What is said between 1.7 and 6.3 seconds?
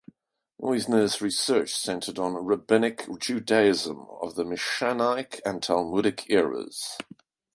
centered on rabbinic Judaism of the Mishnaic and Talmudic